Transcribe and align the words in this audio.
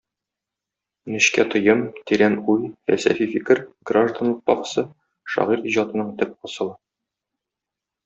Нечкә 1.15 1.45
тоем, 1.55 1.83
тирән 2.13 2.39
уй, 2.55 2.65
фәлсәфи 2.91 3.29
фикер, 3.35 3.63
гражданлык 3.93 4.43
пафосы- 4.51 4.87
шагыйрь 5.37 5.71
иҗатының 5.75 6.13
төп 6.23 6.39
асылы. 6.53 6.79